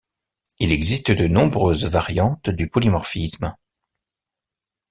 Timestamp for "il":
0.57-0.71